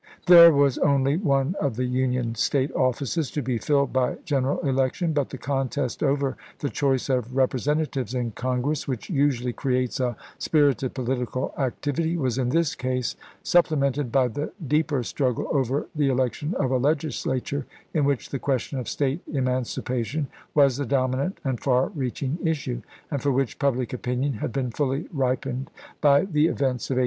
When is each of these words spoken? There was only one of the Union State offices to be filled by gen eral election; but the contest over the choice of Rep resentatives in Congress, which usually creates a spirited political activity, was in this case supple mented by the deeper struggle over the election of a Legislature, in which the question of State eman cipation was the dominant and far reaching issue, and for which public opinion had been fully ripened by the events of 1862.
There 0.25 0.51
was 0.51 0.79
only 0.79 1.15
one 1.15 1.53
of 1.61 1.75
the 1.75 1.85
Union 1.85 2.33
State 2.33 2.71
offices 2.73 3.29
to 3.29 3.43
be 3.43 3.59
filled 3.59 3.93
by 3.93 4.15
gen 4.25 4.45
eral 4.45 4.65
election; 4.65 5.13
but 5.13 5.29
the 5.29 5.37
contest 5.37 6.01
over 6.01 6.35
the 6.57 6.71
choice 6.71 7.07
of 7.07 7.35
Rep 7.35 7.51
resentatives 7.53 8.15
in 8.15 8.31
Congress, 8.31 8.87
which 8.87 9.11
usually 9.11 9.53
creates 9.53 9.99
a 9.99 10.17
spirited 10.39 10.95
political 10.95 11.53
activity, 11.55 12.17
was 12.17 12.39
in 12.39 12.49
this 12.49 12.73
case 12.73 13.15
supple 13.43 13.77
mented 13.77 14.11
by 14.11 14.27
the 14.27 14.51
deeper 14.67 15.03
struggle 15.03 15.47
over 15.51 15.85
the 15.93 16.09
election 16.09 16.55
of 16.55 16.71
a 16.71 16.77
Legislature, 16.79 17.67
in 17.93 18.03
which 18.03 18.29
the 18.29 18.39
question 18.39 18.79
of 18.79 18.89
State 18.89 19.21
eman 19.31 19.61
cipation 19.67 20.25
was 20.55 20.77
the 20.77 20.85
dominant 20.87 21.37
and 21.43 21.59
far 21.59 21.89
reaching 21.89 22.39
issue, 22.43 22.81
and 23.11 23.21
for 23.21 23.31
which 23.31 23.59
public 23.59 23.93
opinion 23.93 24.33
had 24.33 24.51
been 24.51 24.71
fully 24.71 25.07
ripened 25.13 25.69
by 26.01 26.21
the 26.25 26.47
events 26.47 26.89
of 26.89 26.95
1862. 26.97 26.99